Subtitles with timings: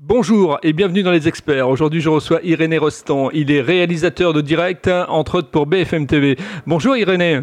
[0.00, 1.68] Bonjour et bienvenue dans Les Experts.
[1.68, 3.30] Aujourd'hui, je reçois Irénée Rostand.
[3.32, 6.36] Il est réalisateur de direct, entre autres pour BFM TV.
[6.68, 7.40] Bonjour Irénée.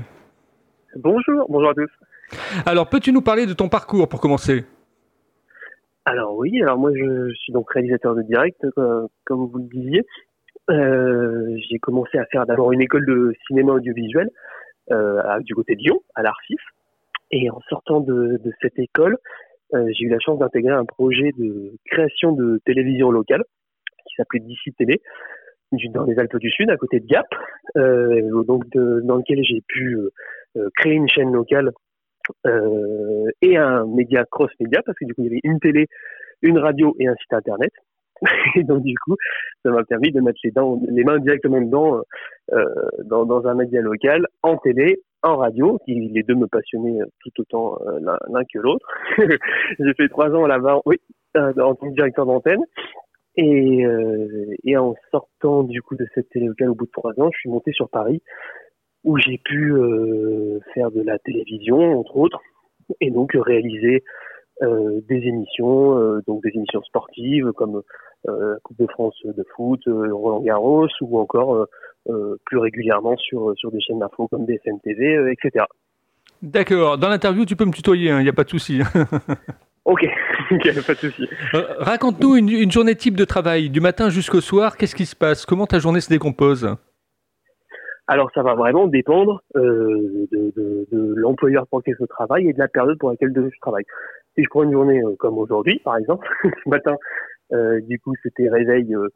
[0.96, 1.91] Bonjour, bonjour à tous.
[2.65, 4.63] Alors, peux-tu nous parler de ton parcours pour commencer?
[6.05, 10.05] Alors oui, alors moi je suis donc réalisateur de direct, euh, comme vous le disiez.
[10.69, 14.29] Euh, j'ai commencé à faire d'abord une école de cinéma audiovisuel
[14.91, 16.61] euh, du côté de Lyon, à l'Arcif.
[17.31, 19.17] Et en sortant de, de cette école,
[19.92, 23.44] j'ai eu la chance d'intégrer un projet de création de télévision locale
[24.07, 25.02] qui s'appelait DC Télé
[25.92, 27.28] dans les Alpes du Sud, à côté de Gap,
[27.78, 28.43] euh,
[29.04, 29.97] dans lequel j'ai pu
[30.57, 31.71] euh, créer une chaîne locale
[32.47, 35.88] euh, et un média cross-média, parce que du coup il y avait une télé,
[36.42, 37.72] une radio et un site internet.
[38.55, 39.16] Et donc du coup,
[39.61, 42.02] ça m'a permis de mettre les, mains directement dedans,
[42.53, 42.64] euh,
[43.03, 47.42] dans, dans, un média local, en télé, en radio, qui les deux me passionnaient tout
[47.42, 48.88] autant euh, l'un que l'autre.
[49.17, 50.97] J'ai fait trois ans là-bas, oui,
[51.38, 52.64] euh, en tant que directeur d'antenne.
[53.38, 57.39] Et, euh, en sortant du coup de cette télé au bout de trois ans, je
[57.39, 58.22] suis monté sur Paris,
[59.03, 59.73] où j'ai pu
[60.73, 62.42] faire de la télévision, entre autres,
[63.02, 64.03] et donc réaliser
[64.64, 67.81] euh, des émissions, euh, donc des émissions sportives comme
[68.30, 71.67] euh, Coupe de France de foot, Roland Garros, ou encore
[72.45, 75.66] plus régulièrement sur sur des chaînes d'info comme BFM TV, etc.
[76.42, 76.98] D'accord.
[76.98, 78.81] Dans l'interview, tu peux me tutoyer, il hein, n'y a pas de souci.
[79.86, 80.08] ok,
[80.86, 81.28] pas de souci.
[81.80, 84.78] Raconte-nous une, une, journée type de travail, du matin jusqu'au soir.
[84.78, 85.45] Qu'est-ce qui se passe?
[85.45, 86.76] Comment ta journée se décompose?
[88.08, 92.53] Alors ça va vraiment dépendre euh, de, de, de l'employeur pour lequel je travaille et
[92.53, 93.86] de la période pour laquelle je travaille.
[94.36, 96.95] Si je prends une journée euh, comme aujourd'hui, par exemple, ce matin,
[97.53, 99.08] euh, du coup, c'était réveil euh,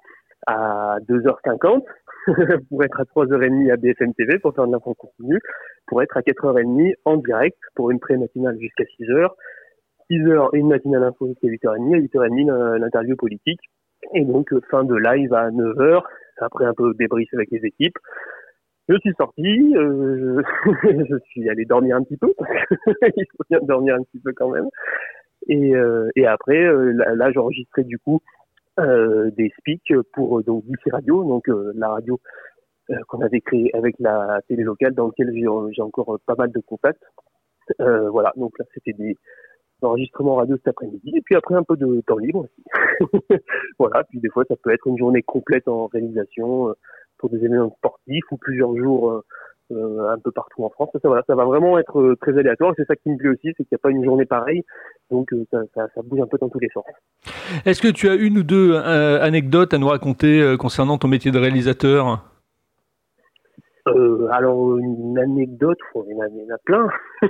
[0.47, 1.83] à 2h50
[2.69, 5.39] pour être à 3h30 à BFM TV pour faire de l'info continue,
[5.87, 9.29] pour être à 4h30 en direct pour une pré-matinale jusqu'à 6h,
[10.09, 13.59] 6h une matinale info jusqu'à 8h30, à 8h30 l'interview politique,
[14.13, 16.03] et donc fin de live à 9h,
[16.37, 17.97] après un peu débrief avec les équipes,
[18.89, 20.41] je suis sorti, euh,
[20.83, 22.33] je suis allé dormir un petit peu,
[23.15, 24.67] il faut bien dormir un petit peu quand même.
[25.47, 28.19] Et, euh, et après, euh, là, j'ai enregistré du coup
[28.79, 31.45] euh, des speaks pour donc DC Radio, donc
[31.75, 32.19] la radio
[33.07, 37.03] qu'on avait créée avec la télé locale dans laquelle j'ai encore pas mal de contacts.
[37.77, 39.15] voilà, donc là c'était des
[39.83, 42.63] enregistrements radio cet après-midi et puis après un peu de temps libre aussi.
[43.79, 46.73] voilà, puis des fois ça peut être une journée complète en réalisation
[47.19, 49.23] pour des événements sportifs ou plusieurs jours
[49.71, 50.89] un peu partout en France.
[50.93, 52.73] Ça, voilà, ça va vraiment être euh, très aléatoire.
[52.77, 54.63] C'est ça qui me plaît aussi, c'est qu'il n'y a pas une journée pareille,
[55.11, 56.85] donc ça, ça, ça, bouge un peu dans tous les sens.
[57.65, 61.39] Est-ce que tu as une ou deux anecdotes à nous raconter concernant ton métier de
[61.39, 62.23] réalisateur?
[63.95, 66.87] Euh, alors une anecdote, il y en a, plein.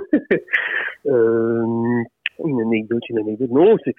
[1.06, 1.64] euh,
[2.44, 3.50] une anecdote, une anecdote.
[3.50, 3.94] Non, c'est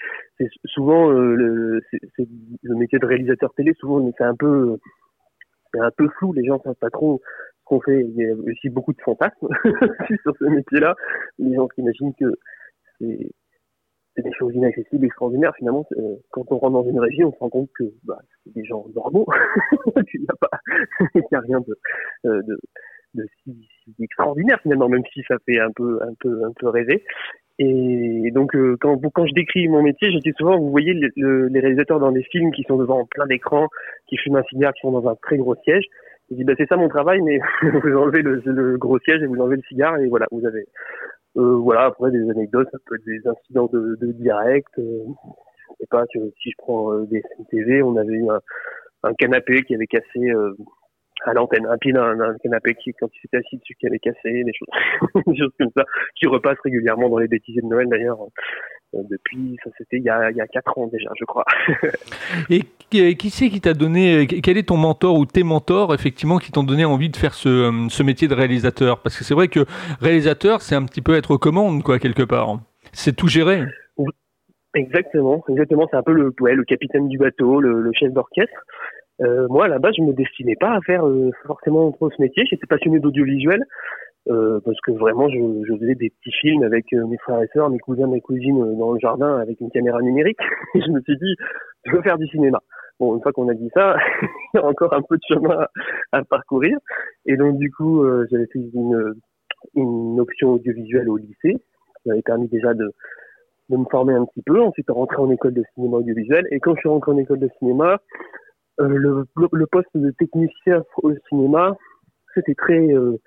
[0.66, 1.82] souvent le,
[2.18, 3.74] le métier de réalisateur télé.
[3.80, 4.78] Souvent, c'est un peu
[5.74, 7.22] c'est un peu flou, les gens savent pas trop
[7.72, 8.02] qu'on fait.
[8.02, 9.48] Il y a aussi beaucoup de fantasmes
[10.24, 10.96] sur ce métier-là.
[11.40, 12.34] Les gens s'imaginent que
[13.00, 15.54] c'est des choses inaccessibles, extraordinaires.
[15.58, 18.54] Finalement, euh, quand on rentre dans une régie, on se rend compte que bah, c'est
[18.54, 19.26] des gens normaux.
[20.14, 20.28] Il n'y
[21.32, 21.78] a rien de,
[22.26, 22.42] euh,
[23.44, 23.68] si,
[24.00, 27.04] extraordinaire finalement, même si ça fait un peu, un rêver.
[27.60, 32.00] Et donc, euh, quand, je décris mon métier, je dis souvent, vous voyez les réalisateurs
[32.00, 33.68] dans des films qui sont devant plein d'écran,
[34.08, 35.86] qui fument un cigare, qui sont dans un très gros siège.
[36.32, 39.40] Je dis, bah, c'est ça mon travail, mais vous enlevez le, gros siège et vous
[39.40, 40.66] enlevez le cigare, et voilà, vous avez,
[41.38, 42.70] euh, voilà, après des anecdotes,
[43.06, 44.72] des incidents de, de direct.
[44.80, 45.04] Euh,
[45.70, 48.40] je sais pas, si je prends euh, des TV, on avait eu un,
[49.04, 50.56] un canapé qui avait cassé euh,
[51.26, 54.44] à l'antenne, un pied d'un canapé qui, quand il s'était assis dessus, qui avait cassé,
[54.44, 58.20] des choses, des choses comme ça, qui repassent régulièrement dans les bêtisiers de Noël d'ailleurs.
[58.94, 61.46] Euh, depuis, ça c'était il y a, il y a 4 ans déjà, je crois.
[62.50, 66.52] Et qui c'est qui t'a donné, quel est ton mentor ou tes mentors, effectivement, qui
[66.52, 69.00] t'ont donné envie de faire ce, ce métier de réalisateur?
[69.00, 69.62] Parce que c'est vrai que
[70.00, 72.60] réalisateur, c'est un petit peu être aux commandes, quoi, quelque part.
[72.94, 73.64] C'est tout gérer.
[74.74, 75.88] Exactement, exactement.
[75.90, 78.58] C'est un peu le, ouais, le capitaine du bateau, le, chef d'orchestre.
[79.22, 82.44] Euh, moi, base, je me destinais pas à faire euh, forcément trop ce métier.
[82.50, 83.62] J'étais passionné d'audiovisuel
[84.30, 87.48] euh, parce que vraiment, je, je, faisais des petits films avec euh, mes frères et
[87.54, 90.40] sœurs, mes cousins, mes cousines euh, dans le jardin avec une caméra numérique.
[90.76, 91.36] Et je me suis dit,
[91.86, 92.60] je veux faire du cinéma.
[93.02, 93.96] Bon, une fois qu'on a dit ça,
[94.54, 95.66] il y a encore un peu de chemin
[96.12, 96.78] à, parcourir.
[97.26, 101.58] Et donc, du coup, j'avais fait une, option audiovisuelle au lycée.
[101.96, 102.94] Ça m'avait permis déjà de,
[103.70, 104.62] me former un petit peu.
[104.62, 106.46] Ensuite, rentrer en école de cinéma audiovisuel.
[106.52, 107.98] Et quand je suis rentré en école de cinéma,
[108.80, 111.76] euh, le, le, poste de technicien au cinéma,
[112.36, 113.18] c'était très euh,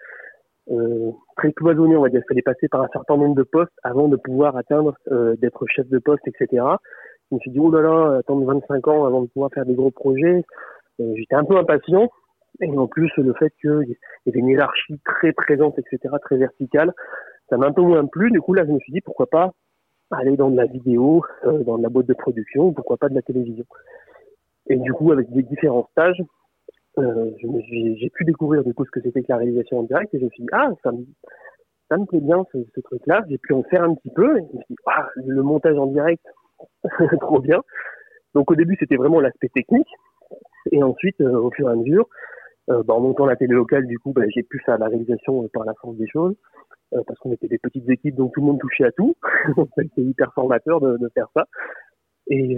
[0.70, 2.20] euh, très cloisonné, on va dire.
[2.24, 4.94] Il fallait passer par un certain nombre de postes avant de pouvoir atteindre
[5.40, 6.62] d'être chef de poste, etc.
[7.34, 9.74] Je me suis dit, oh là là, attendre 25 ans avant de pouvoir faire des
[9.74, 10.44] gros projets.
[11.00, 12.08] J'étais un peu impatient.
[12.60, 13.96] Et en plus, le fait qu'il
[14.26, 16.92] y avait une hiérarchie très présente, etc., très verticale,
[17.50, 18.30] ça m'a un peu moins plu.
[18.30, 19.52] Du coup, là, je me suis dit, pourquoi pas
[20.12, 23.14] aller dans de la vidéo, euh, dans de la boîte de production, pourquoi pas de
[23.14, 23.64] la télévision.
[24.68, 26.22] Et du coup, avec des différents stages,
[26.98, 30.20] euh, j'ai pu découvrir du coup ce que c'était que la réalisation en direct et
[30.20, 31.04] je me suis dit, ah, ça me,
[31.88, 33.24] ça me plaît bien ce, ce truc-là.
[33.28, 35.76] J'ai pu en faire un petit peu et je me suis dit, ah, le montage
[35.76, 36.24] en direct,
[37.20, 37.62] trop bien.
[38.34, 39.88] Donc au début, c'était vraiment l'aspect technique.
[40.72, 42.08] Et ensuite, euh, au fur et à mesure,
[42.70, 45.44] euh, bah, en montant la télé locale, du coup, bah, j'ai pu faire la réalisation
[45.44, 46.34] euh, par la force des choses,
[47.06, 49.16] parce qu'on était des petites équipes, donc tout le monde touchait à tout.
[49.76, 51.44] c'était hyper formateur de, de, faire ça.
[52.28, 52.56] Et,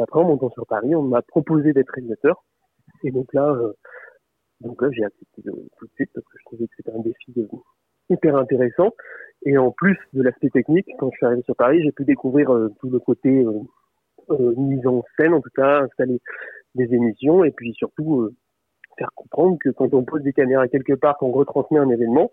[0.00, 2.44] après, en montant sur Paris, on m'a proposé d'être réalisateur.
[3.02, 3.56] Et donc là,
[4.60, 7.32] donc là, j'ai accepté tout de suite parce que je trouvais que c'était un défi
[8.10, 8.90] hyper intéressant.
[9.44, 12.48] Et en plus de l'aspect technique, quand je suis arrivé sur Paris, j'ai pu découvrir
[12.80, 13.44] tout le côté
[14.30, 16.20] mise en scène, en tout cas, installer
[16.74, 18.30] des émissions, et puis surtout
[18.98, 22.32] faire comprendre que quand on pose des caméras quelque part, qu'on retransmet un événement,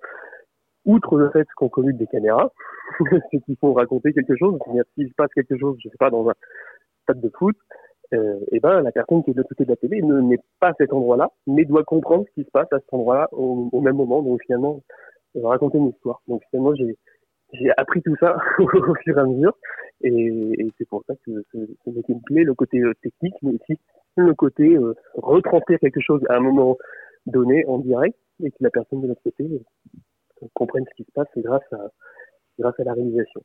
[0.86, 2.52] outre le fait qu'on commute des caméras,
[3.32, 4.58] c'est qu'il faut raconter quelque chose.
[4.96, 6.34] S'il se passe quelque chose, je sais pas, dans un
[7.04, 7.56] stade de foot,
[8.14, 10.40] euh, et ben la personne qui est de l'autre côté de la télé ne n'est
[10.60, 13.82] pas à cet endroit-là, mais doit comprendre ce qui se passe à cet endroit-là au,
[13.82, 14.22] même moment.
[14.22, 14.82] Donc finalement,
[15.42, 16.22] raconter une histoire.
[16.28, 16.98] Donc finalement, j'ai
[17.54, 19.56] j'ai appris tout ça au fur et à mesure,
[20.02, 21.58] et, et c'est pour ça que ce,
[21.90, 23.80] métier me plaît, le côté euh, technique, mais aussi
[24.16, 26.78] le côté euh, retranscrire quelque chose à un moment
[27.26, 31.12] donné en direct et que la personne de l'autre côté euh, comprenne ce qui se
[31.12, 31.90] passe grâce à,
[32.60, 33.42] grâce à la réalisation.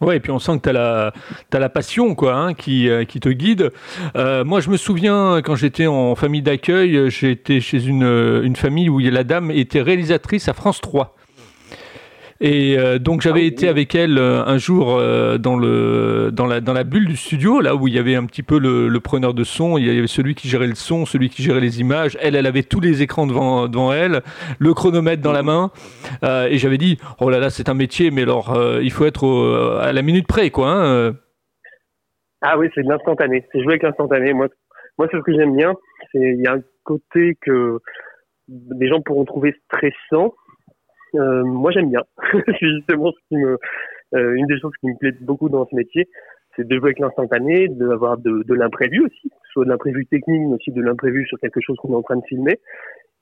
[0.00, 1.12] Ouais, et puis on sent que tu la,
[1.52, 3.72] la passion quoi, hein, qui, euh, qui te guide.
[4.16, 8.04] Euh, moi, je me souviens, quand j'étais en famille d'accueil, j'étais chez une,
[8.44, 11.17] une famille où la dame était réalisatrice à France 3.
[12.40, 16.46] Et euh, donc j'avais ah été avec elle euh, un jour euh, dans, le, dans,
[16.46, 18.86] la, dans la bulle du studio, là où il y avait un petit peu le,
[18.86, 21.60] le, preneur de son, il y avait celui qui gérait le son, celui qui gérait
[21.60, 22.16] les images.
[22.20, 24.22] Elle, elle avait tous les écrans devant, devant elle,
[24.60, 25.72] le chronomètre dans la main.
[26.22, 29.92] et j'avais dit, oh là là, c'est un métier, mais alors il faut être à
[29.92, 30.70] la minute près, quoi.
[30.70, 31.14] Hein,
[32.40, 33.44] ah oui, c'est de l'instantané.
[33.50, 34.32] C'est jouer avec l'instantané.
[34.32, 34.46] Moi,
[34.96, 35.74] moi c'est ce que j'aime bien.
[36.14, 37.78] Il y a un côté que
[38.46, 40.34] des gens pourront trouver stressant
[41.14, 42.02] euh, moi, j'aime bien.
[42.32, 43.58] c'est justement ce qui me,
[44.14, 46.08] euh, une des choses qui me plaît beaucoup dans ce métier,
[46.56, 50.54] c'est de jouer avec l'instantané, d'avoir de, de l'imprévu aussi, soit de l'imprévu technique, mais
[50.54, 52.58] aussi de l'imprévu sur quelque chose qu'on est en train de filmer,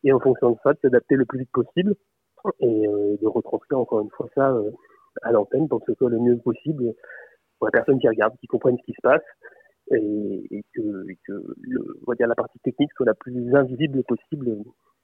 [0.04, 1.94] et en fonction de ça, de s'adapter le plus vite possible
[2.60, 4.54] et euh, de retranscrire encore une fois ça
[5.22, 6.92] à l'antenne pour que ce soit le mieux possible
[7.58, 9.22] pour la personne qui regarde, qui comprenne ce qui se passe
[9.90, 10.82] et, que,
[12.18, 14.56] la partie technique soit la plus invisible possible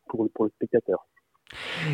[0.09, 1.07] pour le spectateur.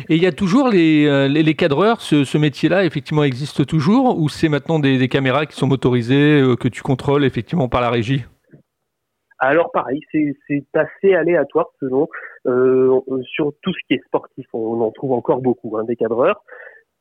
[0.09, 4.49] Et il y a toujours les, euh, cadreurs, ce, métier-là, effectivement, existe toujours Ou c'est
[4.49, 8.25] maintenant des, caméras qui sont motorisées, euh, que tu contrôles effectivement par la régie?
[9.41, 12.09] Alors pareil, c'est assez aléatoire selon
[12.45, 14.45] euh, sur tout ce qui est sportif.
[14.51, 16.43] On en trouve encore beaucoup hein, des cadreurs,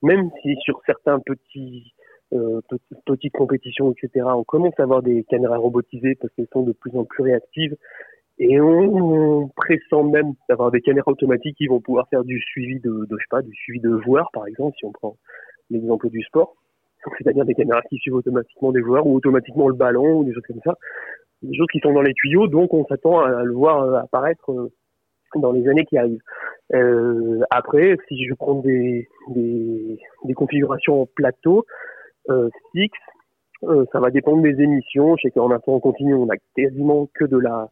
[0.03, 1.93] même si sur certains petits
[3.07, 6.95] petites compétitions, etc., on commence à avoir des caméras robotisées parce qu'elles sont de plus
[6.95, 7.75] en plus réactives
[8.39, 12.91] et on, pressent même d'avoir des caméras automatiques qui vont pouvoir faire du suivi de,
[12.91, 15.17] de je sais pas, du suivi de joueurs, par exemple, si on prend
[15.71, 16.55] l'exemple du sport.
[17.19, 20.47] C'est-à-dire des caméras qui suivent automatiquement des joueurs ou automatiquement le ballon ou des choses
[20.47, 20.75] comme ça.
[21.43, 24.51] Des choses qui sont dans les tuyaux, donc on s'attend à le voir euh, apparaître
[24.51, 24.73] euh,
[25.37, 26.23] dans les années qui arrivent.
[26.75, 31.65] Euh, après, si je prends des, des, des configurations en plateau
[32.31, 32.99] euh, fixe,
[33.65, 35.17] euh, ça va dépendre des émissions.
[35.17, 37.69] Je sais qu'en temps continu, on a quasiment que de la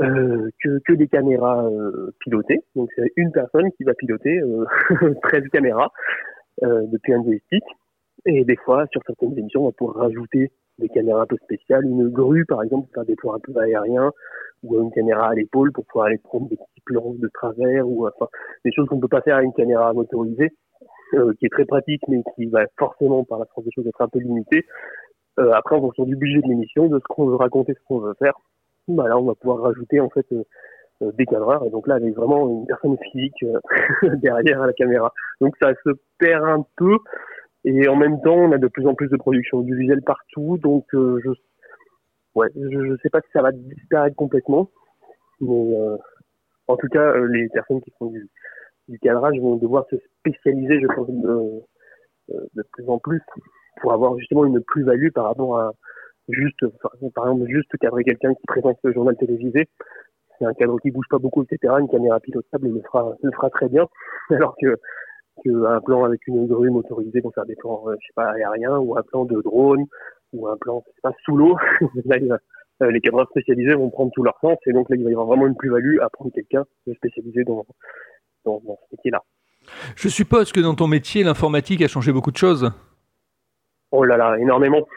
[0.00, 2.60] euh, que, que des caméras euh, pilotées.
[2.74, 4.64] Donc c'est une personne qui va piloter euh,
[5.22, 5.92] 13 caméras
[6.62, 7.64] euh, depuis un joystick.
[8.24, 11.84] Et des fois, sur certaines émissions, on va pouvoir rajouter des caméras un peu spéciales,
[11.84, 14.12] une grue par exemple pour faire des plans un peu aériens,
[14.62, 18.06] ou une caméra à l'épaule pour pouvoir aller prendre des petits plans de travers, ou
[18.06, 18.28] enfin
[18.64, 20.50] des choses qu'on ne peut pas faire à une caméra motorisée,
[21.14, 24.00] euh, qui est très pratique, mais qui va forcément par la force des choses être
[24.00, 24.64] un peu limitée.
[25.36, 28.14] Après, en fonction du budget de l'émission, de ce qu'on veut raconter, ce qu'on veut
[28.18, 28.34] faire,
[28.88, 30.42] bah là on va pouvoir rajouter en fait euh,
[31.02, 31.64] euh, des cadreurs.
[31.64, 33.60] Et donc là avec vraiment une personne physique euh,
[34.16, 35.12] derrière la caméra.
[35.40, 36.98] Donc ça se perd un peu.
[37.64, 40.58] Et en même temps on a de plus en plus de production audiovisuelle partout.
[40.58, 41.30] Donc je
[42.34, 44.70] ouais je, je sais pas si ça va disparaître complètement.
[45.40, 45.76] Mais
[46.68, 48.28] en tout cas les personnes qui font du,
[48.88, 53.20] du cadrage vont devoir se spécialiser je pense de plus en plus
[53.80, 55.72] pour avoir justement une plus-value par rapport à
[56.28, 56.66] juste,
[57.14, 59.68] par exemple, juste cadrer quelqu'un qui présente le journal télévisé.
[60.38, 61.74] C'est un cadre qui bouge pas beaucoup, etc.
[61.78, 63.86] Une caméra pilotable le fera, le fera très bien.
[64.30, 64.76] Alors que,
[65.44, 68.30] que un plan avec une grue motorisée pour faire des plans, euh, je sais pas,
[68.30, 69.84] aériens ou un plan de drone
[70.32, 71.56] ou un plan, c'est pas sous l'eau.
[72.80, 75.28] les cadreurs spécialisés vont prendre tout leur sens et donc là, il va y avoir
[75.28, 76.64] vraiment une plus-value à prendre quelqu'un
[76.96, 77.64] spécialisé dans,
[78.44, 79.22] dans, dans ce métier-là.
[79.94, 82.72] Je suppose que dans ton métier, l'informatique a changé beaucoup de choses?
[83.92, 84.88] Oh là là, énormément.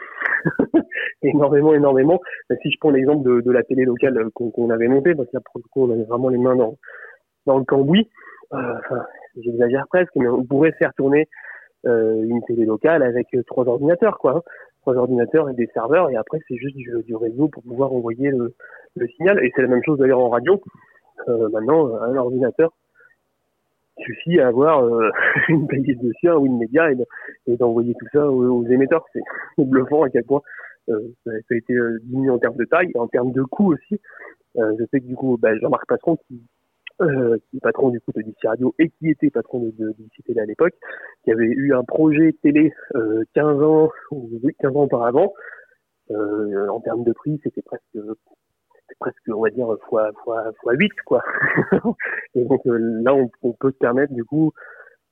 [1.22, 2.20] énormément, énormément.
[2.62, 5.60] Si je prends l'exemple de, la télé locale qu'on avait montée, parce que là, pour
[5.60, 8.08] le coup, on avait vraiment les mains dans, le cambouis.
[8.52, 8.58] Euh,
[9.36, 11.28] J'exagère presque, mais on pourrait faire tourner
[11.86, 14.38] euh, une télé locale avec trois ordinateurs, quoi.
[14.38, 14.42] Hein.
[14.82, 18.54] Trois ordinateurs et des serveurs, et après, c'est juste du, réseau pour pouvoir envoyer le,
[19.16, 19.44] signal.
[19.44, 20.60] Et c'est la même chose d'ailleurs en radio.
[21.28, 22.72] Euh, maintenant, un ordinateur
[23.98, 25.10] suffit à avoir euh,
[25.48, 29.04] une playlist de sien ou une média et, d'envoyer tout ça aux, émetteurs.
[29.12, 29.22] C'est
[29.58, 30.42] bluffant à quel point
[30.88, 33.72] euh, ça, a été euh, diminué en termes de taille et en termes de coût
[33.72, 34.00] aussi.
[34.54, 36.40] je sais que du coup, bah, Jean-Marc Passeron, qui,
[36.98, 40.40] qui est patron du coup de DC Radio et qui était patron de, DC Télé
[40.40, 40.74] à l'époque,
[41.24, 42.72] qui avait eu un projet télé
[43.34, 45.34] 15 ans ou 15 ans auparavant.
[46.10, 47.98] en termes de prix, c'était presque
[48.88, 51.22] c'est presque, on va dire, fois, fois, fois 8, quoi.
[52.34, 54.52] et donc euh, là, on, on, peut se permettre, du coup,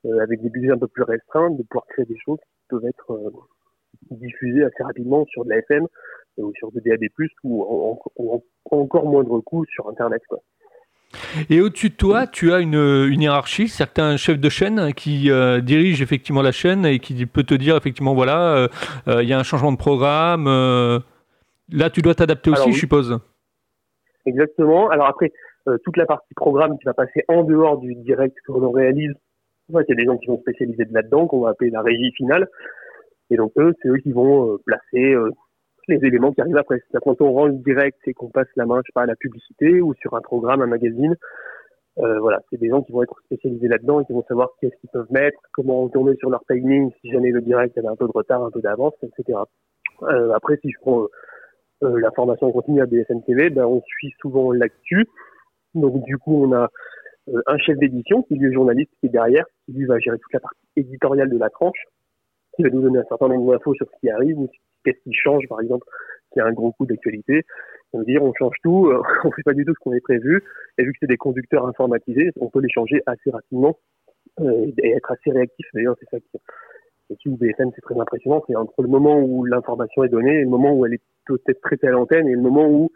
[0.07, 2.85] euh, avec des budgets un peu plus restreints, de pouvoir créer des choses qui peuvent
[2.85, 3.31] être euh,
[4.11, 5.87] diffusées assez rapidement sur de la FM
[6.37, 7.05] ou sur du DAB+,
[7.45, 10.41] ou, en, ou en, encore moindre coût sur Internet, quoi.
[11.49, 15.61] Et au-dessus de toi, tu as une, une hiérarchie, certains chefs de chaîne qui euh,
[15.61, 18.69] dirigent effectivement la chaîne et qui peut te dire effectivement voilà,
[19.07, 20.47] il y a un changement de programme.
[20.47, 23.21] là, tu dois t'adapter aussi, je suppose.
[24.27, 24.89] Exactement.
[24.91, 25.33] Alors après,
[25.69, 29.13] euh, toute la partie programme qui va passer en dehors du direct que l'on réalise,
[29.71, 32.13] il y a des gens qui vont spécialiser de là-dedans, qu'on va appeler la régie
[32.13, 32.49] finale.
[33.31, 35.31] Et donc eux, c'est eux qui vont euh, placer euh,
[35.89, 36.83] les éléments qui arrivent après.
[37.03, 39.17] Quand on rend le direct et qu'on passe la main, je sais pas, à la
[39.17, 41.15] publicité ou sur un programme, un magazine,
[41.97, 44.91] voilà, c'est des gens qui vont être spécialisés là-dedans et qui vont savoir qu'est-ce qu'ils
[44.91, 48.13] peuvent mettre, comment retourner sur leur timing si jamais le direct avait un peu de
[48.13, 49.39] retard, un peu d'avance, etc.
[50.35, 51.07] Après, si je prends
[51.81, 55.07] la formation continue à BSN TV, ben, on suit souvent l'actu.
[55.75, 56.71] Donc du coup, on a
[57.29, 60.19] euh, un chef d'édition qui lui est journaliste qui est derrière, qui lui va gérer
[60.19, 61.83] toute la partie éditoriale de la tranche,
[62.55, 64.49] qui va nous donner un certain nombre d'infos sur ce qui arrive ou
[64.85, 65.87] qu'est-ce qui change, par exemple,
[66.33, 67.45] s'il y a un gros coup d'actualité.
[67.93, 70.01] On veut dire, on change tout, euh, on fait pas du tout ce qu'on est
[70.01, 70.43] prévu,
[70.79, 73.79] et vu que c'est des conducteurs informatisés, on peut les changer assez rapidement
[74.41, 75.65] et être assez réactif.
[75.73, 76.19] D'ailleurs, c'est ça
[77.21, 80.49] qui, BFM, c'est très impressionnant, c'est entre le moment où l'information est donnée et le
[80.49, 82.91] moment où elle est peut-être traitée à l'antenne et le moment où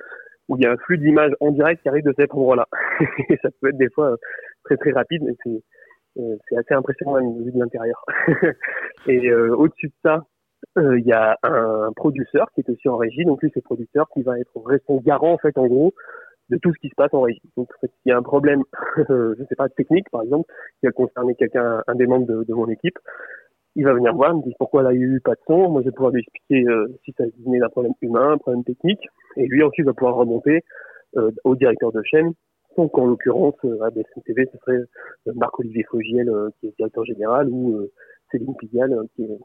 [0.49, 2.67] où il y a un flux d'images en direct qui arrive de cet endroit-là.
[3.29, 4.17] et ça peut être des fois
[4.65, 5.63] très très rapide, mais c'est
[6.19, 8.05] euh, c'est assez impressionnant à vue de l'intérieur.
[9.07, 10.25] et euh, au-dessus de ça,
[10.79, 14.09] euh, il y a un producteur qui est aussi en régie, donc lui c'est producteur
[14.13, 15.95] qui va être responsable garant en fait en gros
[16.49, 17.43] de tout ce qui se passe en régie.
[17.57, 18.63] Donc s'il y a un problème,
[18.97, 22.55] je sais pas technique par exemple, qui a concerné quelqu'un, un des membres de, de
[22.55, 22.99] mon équipe,
[23.79, 25.71] il va venir voir, me dire pourquoi il n'y a eu pas de son.
[25.71, 28.65] Moi je vais pouvoir lui expliquer euh, si ça venait d'un problème humain, un problème
[28.65, 29.07] technique,
[29.37, 30.65] et lui ensuite va pouvoir remonter
[31.17, 32.33] euh, au directeur de chaîne.
[32.77, 34.81] Donc en l'occurrence euh, à TV, ce serait
[35.33, 37.89] Marc-Olivier Fogiel qui est directeur général ou
[38.33, 39.39] Céline Pigalle qui est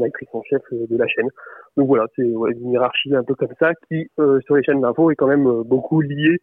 [0.00, 1.28] l'actrice en chef de la chaîne.
[1.76, 4.08] Donc voilà, c'est une hiérarchie un peu comme ça qui
[4.46, 6.38] sur les chaînes d'info est quand même beaucoup liée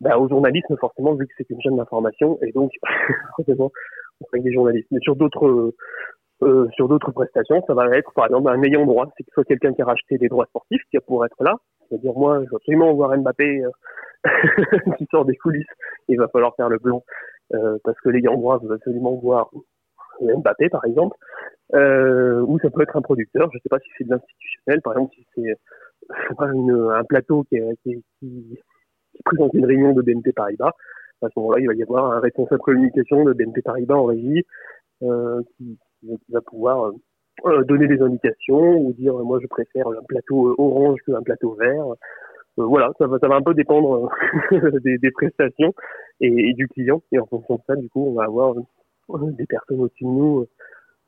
[0.00, 2.70] bah, au journalisme forcément vu que c'est une chaîne d'information et donc
[3.36, 3.72] forcément
[4.20, 4.88] on fait des journalistes.
[4.92, 5.74] Mais sur d'autres
[6.42, 9.44] euh, sur d'autres prestations, ça va être par exemple un ayant droit, c'est que soit
[9.44, 11.54] quelqu'un qui a racheté des droits sportifs qui a pour être là,
[11.88, 13.70] c'est-à-dire moi je veux absolument voir Mbappé euh,
[14.98, 15.66] qui sort des coulisses,
[16.08, 17.02] il va falloir faire le plan
[17.52, 19.50] euh, parce que l'ayant droit veut absolument voir
[20.20, 21.16] Mbappé par exemple,
[21.74, 24.80] euh, ou ça peut être un producteur, je ne sais pas si c'est de l'institutionnel,
[24.82, 25.56] par exemple si c'est
[26.38, 28.58] un plateau qui, qui, qui,
[29.14, 30.72] qui présente une réunion de BNP Paribas,
[31.22, 34.44] à ce moment-là il va y avoir un responsable communication de BNP Paribas en régie
[35.02, 35.42] euh,
[36.00, 36.92] qui, va pouvoir euh,
[37.46, 41.54] euh, donner des indications ou dire moi je préfère un plateau euh, orange qu'un plateau
[41.54, 41.84] vert.
[42.56, 44.10] voilà, ça va, ça va un peu dépendre
[44.84, 45.72] des, des, prestations
[46.20, 47.02] et, du client.
[47.12, 48.54] Et en fonction de ça, du coup, on va avoir
[49.08, 50.46] des personnes au-dessus de nous.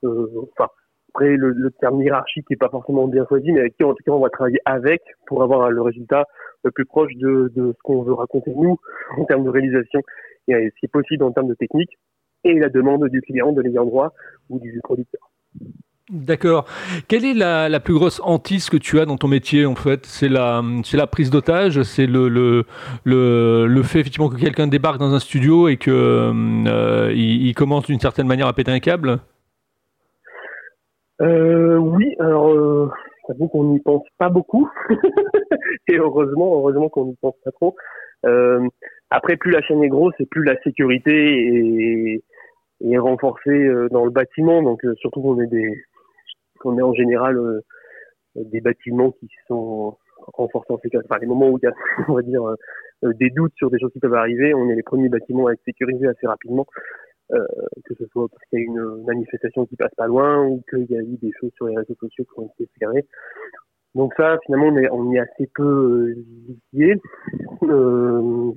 [0.02, 0.68] enfin,
[1.10, 4.02] après, le, le, terme hiérarchique n'est pas forcément bien choisi, mais avec qui en tout
[4.04, 6.24] cas on va travailler avec pour avoir le résultat
[6.64, 8.78] le plus proche de, de ce qu'on veut raconter nous
[9.18, 10.00] en termes de réalisation
[10.48, 11.98] et ce qui est possible en termes de technique
[12.44, 14.12] et la demande du client, de l'ayant droit
[14.50, 15.30] ou du producteur.
[16.10, 16.66] D'accord.
[17.08, 20.04] Quelle est la, la, plus grosse hantise que tu as dans ton métier en fait?
[20.04, 22.64] C'est la, c'est la prise d'otage, c'est le, le,
[23.04, 27.54] le, le, fait effectivement que quelqu'un débarque dans un studio et que euh, il, il,
[27.54, 29.20] commence d'une certaine manière à péter un câble?
[31.22, 32.90] Euh, oui, alors euh,
[33.28, 34.68] j'avoue qu'on n'y pense pas beaucoup
[35.88, 37.76] et heureusement, heureusement qu'on n'y pense pas trop.
[38.26, 38.66] Euh,
[39.10, 42.22] après, plus la chaîne est grosse et plus la sécurité est,
[42.90, 44.62] est renforcée euh, dans le bâtiment.
[44.62, 45.72] Donc, euh, surtout qu'on est des,
[46.60, 47.38] qu'on est en général
[48.34, 51.06] des bâtiments qui sont renforcés en sécurité.
[51.10, 51.74] Enfin, les moments où il y a,
[52.08, 52.42] on va dire,
[53.02, 55.62] des doutes sur des choses qui peuvent arriver, on est les premiers bâtiments à être
[55.64, 56.66] sécurisés assez rapidement.
[57.32, 57.46] Euh,
[57.86, 60.84] que ce soit parce qu'il y a une manifestation qui passe pas loin ou qu'il
[60.90, 63.06] y a eu des choses sur les réseaux sociaux qui ont été fermées.
[63.94, 66.14] Donc ça, finalement, on, est, est assez peu
[66.74, 67.00] lié.
[67.62, 68.52] Euh,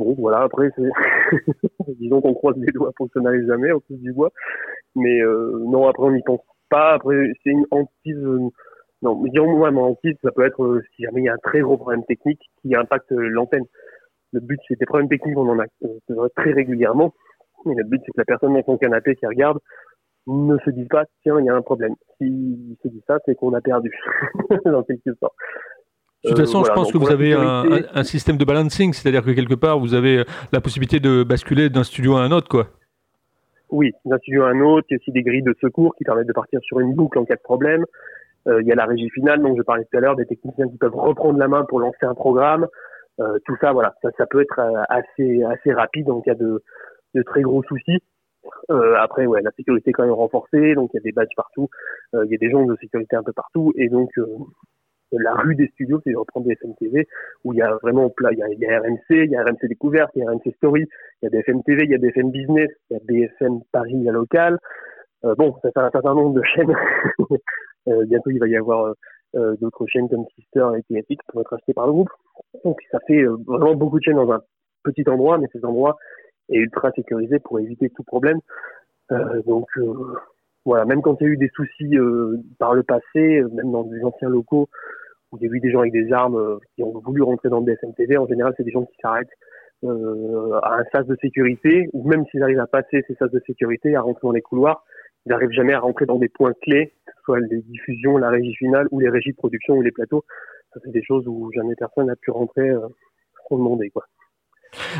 [0.00, 0.70] bon, voilà, après,
[2.00, 4.30] disons qu'on croise les doigts pour que ça n'arrive jamais, au plus du bois.
[4.96, 6.94] Mais euh, non, après, on n'y pense pas.
[6.94, 8.16] Après, c'est une hantise...
[8.16, 8.48] Euh,
[9.02, 11.38] non, disons moi, ma hantise, ça peut être euh, si jamais il y a un
[11.42, 13.64] très gros problème technique qui impacte l'antenne.
[14.32, 17.14] Le but, c'est des problèmes techniques, on en a très régulièrement.
[17.64, 19.58] Mais le but, c'est que la personne dans son canapé qui regarde
[20.26, 21.94] ne se dise pas, tiens, il y a un problème.
[22.18, 23.90] S'il se dit ça, c'est qu'on a perdu,
[24.64, 25.34] dans quelque sorte.
[26.24, 29.30] De toute façon, euh, je pense que vous avez un, système de balancing, c'est-à-dire que
[29.30, 32.66] quelque part, vous avez la possibilité de basculer d'un studio à un autre, quoi.
[33.70, 34.86] Oui, d'un studio à un autre.
[34.90, 37.18] Il y a aussi des grilles de secours qui permettent de partir sur une boucle
[37.18, 37.84] en cas de problème.
[38.48, 40.68] Euh, il y a la régie finale, dont je parlais tout à l'heure, des techniciens
[40.68, 42.66] qui peuvent reprendre la main pour lancer un programme.
[43.20, 46.62] Euh, tout ça, voilà, ça, ça, peut être assez assez rapide en cas de,
[47.14, 48.00] de très gros soucis.
[48.70, 51.34] Euh, après, ouais, la sécurité est quand même renforcée, donc il y a des badges
[51.36, 51.68] partout,
[52.14, 54.26] euh, il y a des gens de sécurité un peu partout, et donc euh,
[55.12, 57.06] la rue des studios, c'est de reprendre des FMTV,
[57.44, 59.42] où il y a vraiment il y a, il y a RMC, il y a
[59.42, 60.86] RMC Découverte, il y a RMC Story,
[61.22, 63.60] il y a des FMTV, il y a des FM Business, il y a BFM
[63.72, 64.58] Paris, la locale.
[65.24, 66.74] Euh, bon, ça fait un certain nombre de chaînes.
[67.88, 68.94] euh, bientôt, il va y avoir
[69.36, 72.10] euh, d'autres chaînes comme Sister et TFX qui vont être achetées par le groupe.
[72.64, 74.40] Donc, ça fait vraiment beaucoup de chaînes dans un
[74.82, 75.96] petit endroit, mais ces endroits
[76.50, 78.40] et ultra sécurisé pour éviter tout problème.
[79.12, 79.92] Euh, donc euh,
[80.64, 83.84] voilà, même quand il y a eu des soucis euh, par le passé, même dans
[83.84, 84.68] des anciens locaux
[85.32, 87.94] où a eu des gens avec des armes qui ont voulu rentrer dans le DSM
[87.94, 89.28] TV, en général c'est des gens qui s'arrêtent
[89.82, 93.94] à un sas de sécurité, ou même s'ils arrivent à passer ces sas de sécurité,
[93.96, 94.84] à rentrer dans les couloirs,
[95.24, 98.28] ils n'arrivent jamais à rentrer dans des points clés, que ce soit les diffusions, la
[98.28, 100.24] régie finale ou les régies de production ou les plateaux.
[100.74, 102.70] Ça c'est des choses où jamais personne n'a pu rentrer
[103.48, 104.04] sans demander quoi.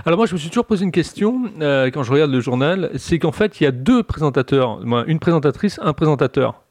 [0.04, 2.90] Alors moi, je me suis toujours posé une question euh, quand je regarde le journal,
[2.96, 6.64] c'est qu'en fait, il y a deux présentateurs, une présentatrice, un présentateur.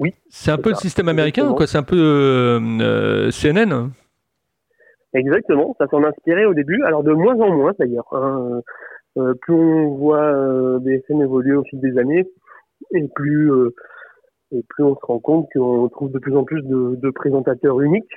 [0.00, 0.14] Oui.
[0.28, 1.66] C'est un peu le système américain, quoi?
[1.66, 3.90] C'est un peu euh, euh, CNN.
[5.14, 5.76] Exactement.
[5.78, 6.82] Ça s'en inspirait au début.
[6.84, 8.08] Alors de moins en moins d'ailleurs.
[8.12, 8.60] Hein.
[9.14, 12.26] plus on voit BFM évoluer au fil des années,
[12.92, 13.50] et plus
[14.50, 17.80] et plus on se rend compte qu'on trouve de plus en plus de, de présentateurs
[17.80, 18.12] uniques.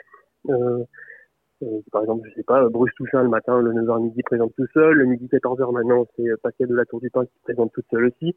[1.64, 4.68] Euh, par exemple, je sais pas, Bruce Toussaint le matin, le 9h midi présente tout
[4.74, 7.86] seul, le midi 14h maintenant, c'est Pascal de la Tour du Pain qui présente toute
[7.90, 8.36] seule aussi.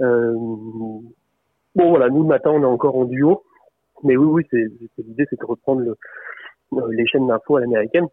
[0.00, 0.34] Euh,
[1.74, 3.44] bon voilà, nous le matin on est encore en duo,
[4.02, 8.06] mais oui oui, c'est l'idée c'est de reprendre euh, les chaînes d'infos à l'américaine.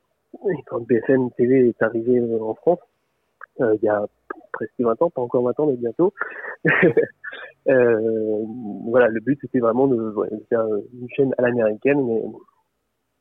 [0.50, 2.80] Et quand BFM TV est arrivé euh, en France,
[3.62, 4.06] euh, il y a
[4.52, 6.14] presque 20 ans, pas encore 20 ans mais bientôt.
[7.66, 10.14] voilà, le but c'était vraiment de,
[10.50, 12.06] faire une chaîne à l'américaine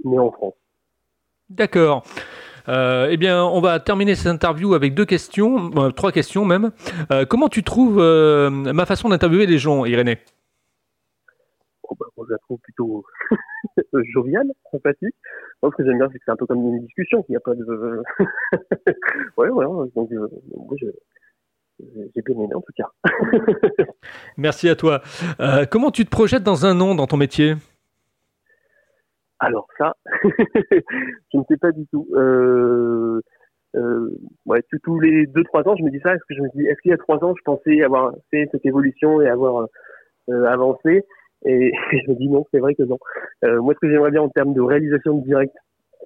[0.04, 0.54] mais en France.
[1.48, 2.04] D'accord.
[2.68, 6.72] Euh, eh bien, on va terminer cette interview avec deux questions, euh, trois questions même.
[7.12, 10.18] Euh, comment tu trouves ma façon d'interviewer les gens, Irénée?
[11.88, 13.04] Oh bah, Je la trouve plutôt
[14.14, 15.14] joviale, sympathique.
[15.62, 17.24] Moi, ce que j'aime bien, c'est que c'est un peu comme une discussion.
[17.28, 18.02] Il n'y a pas de.
[19.36, 19.64] ouais, ouais.
[19.94, 20.86] Donc, moi, je...
[22.14, 22.90] j'ai bien aimé en tout cas.
[24.36, 25.02] Merci à toi.
[25.70, 27.54] comment tu te projettes dans un an dans ton métier?
[29.38, 29.94] Alors ça,
[30.24, 32.06] je ne sais pas du tout.
[32.14, 33.20] Euh,
[33.76, 34.10] euh,
[34.46, 36.14] ouais, tous les deux trois ans, je me dis ça.
[36.14, 38.48] Est-ce que je me dis, est-ce qu'il y a trois ans, je pensais avoir fait
[38.52, 39.66] cette évolution et avoir
[40.30, 41.04] euh, avancé?
[41.44, 42.98] Et je me dis non, c'est vrai que non.
[43.44, 45.54] Euh, moi, ce que j'aimerais bien en termes de réalisation de direct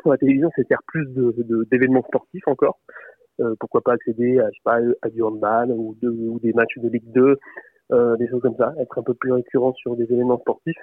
[0.00, 1.34] sur la télévision, c'est faire plus de,
[1.70, 2.78] d'événements sportifs encore.
[3.40, 6.88] Euh, pourquoi pas accéder à, je à du handball ou, de, ou des matchs de
[6.88, 7.38] Ligue 2,
[7.92, 8.74] euh, des choses comme ça.
[8.78, 10.76] Être un peu plus récurrent sur des événements sportifs.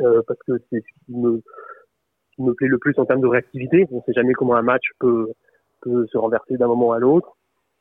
[0.00, 1.42] Euh, parce que c'est ce qui me,
[2.34, 3.86] qui me plaît le plus en termes de réactivité.
[3.90, 5.32] On ne sait jamais comment un match peut,
[5.82, 7.36] peut se renverser d'un moment à l'autre.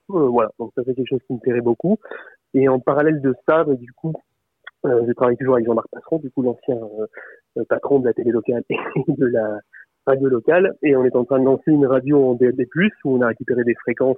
[0.09, 1.97] Euh, voilà, donc ça c'est quelque chose qui me plairait beaucoup.
[2.53, 4.13] Et en parallèle de ça, bah, du coup,
[4.85, 6.75] euh, je travaille toujours avec Jean-Marc Passeron, du coup l'ancien
[7.57, 9.59] euh, patron de la télé locale et de la
[10.05, 12.65] radio locale, et on est en train de lancer une radio en DAB+,
[13.05, 14.17] où on a récupéré des fréquences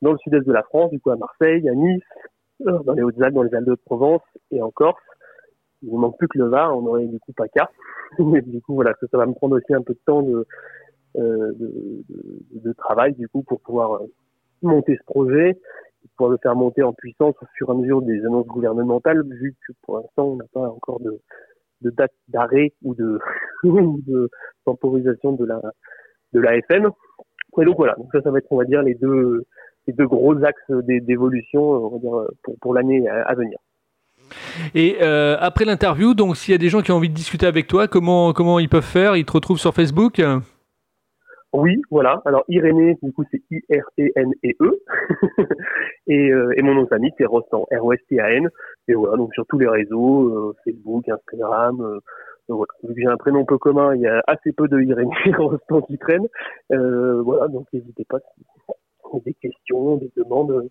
[0.00, 2.02] dans le sud-est de la France, du coup à Marseille, à Nice,
[2.60, 4.22] dans les Hautes-Alpes, dans les Alpes de Provence
[4.52, 5.02] et en Corse.
[5.86, 7.70] Il ne manque plus que le Var, on aurait du coup pas qu'à.
[8.18, 10.46] du coup, voilà, ça, ça, va me prendre aussi un peu de temps de,
[11.16, 14.06] euh, de, de, de, travail, du coup, pour pouvoir euh,
[14.62, 15.58] monter ce projet,
[16.16, 19.54] pouvoir le faire monter en puissance au fur et à mesure des annonces gouvernementales, vu
[19.66, 21.20] que pour l'instant, on n'a pas encore de,
[21.82, 23.18] de date d'arrêt ou de,
[23.64, 24.28] de
[24.64, 25.60] temporisation de la,
[26.32, 26.90] de la FM.
[27.58, 29.44] Et donc voilà, donc ça, ça va être, on va dire, les deux,
[29.86, 33.58] les deux gros axes d'évolution, on va dire, pour, pour l'année à venir.
[34.74, 37.46] Et euh, après l'interview, donc s'il y a des gens qui ont envie de discuter
[37.46, 39.16] avec toi, comment, comment ils peuvent faire?
[39.16, 40.20] Ils te retrouvent sur Facebook?
[41.52, 42.20] Oui, voilà.
[42.26, 44.80] Alors Irénée, du coup, c'est I-R-E-N-E-E.
[46.06, 48.48] et, euh, et mon nom c'est Rostan, R-O-S-T-A-N.
[48.88, 52.00] Et voilà, donc sur tous les réseaux, euh, Facebook, Instagram.
[52.48, 52.72] Voilà.
[52.84, 55.80] Vu que j'ai un prénom peu commun, il y a assez peu de Irénée Rostan
[55.82, 56.28] qui traînent.
[56.70, 60.68] voilà, donc n'hésitez pas si vous avez des questions, des demandes.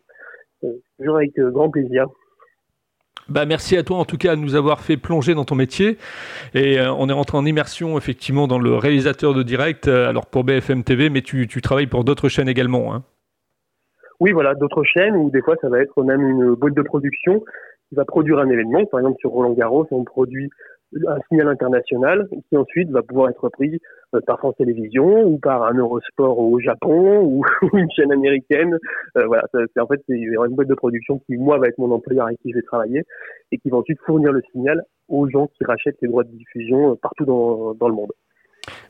[0.98, 2.08] toujours avec grand plaisir.
[3.27, 5.97] Bah, merci à toi en tout cas de nous avoir fait plonger dans ton métier.
[6.53, 10.27] Et euh, on est rentré en immersion effectivement dans le réalisateur de direct, euh, alors
[10.27, 12.93] pour BFM TV, mais tu, tu travailles pour d'autres chaînes également.
[12.93, 13.03] Hein.
[14.19, 17.39] Oui, voilà, d'autres chaînes ou des fois ça va être même une boîte de production
[17.89, 18.86] qui va produire un événement.
[18.86, 20.49] Par exemple sur Roland Garros, on produit
[21.08, 23.80] un signal international qui ensuite va pouvoir être pris
[24.13, 28.78] euh, par France Télévisions ou par un Eurosport au Japon ou une chaîne américaine.
[29.17, 31.91] Euh, voilà, c'est en fait c'est une boîte de production qui moi va être mon
[31.91, 33.04] employeur avec qui je vais travailler
[33.51, 36.91] et qui va ensuite fournir le signal aux gens qui rachètent les droits de diffusion
[36.91, 38.12] euh, partout dans le monde.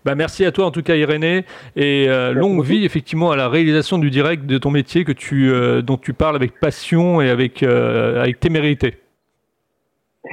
[0.05, 3.97] Bah merci à toi en tout cas Irénée et longue vie effectivement à la réalisation
[3.97, 5.51] du direct de ton métier que tu,
[5.83, 8.97] dont tu parles avec passion et avec, avec témérité.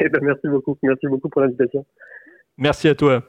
[0.01, 0.79] Eh ben, merci beaucoup.
[0.83, 1.85] Merci beaucoup pour l'invitation.
[2.59, 3.23] Merci à toi.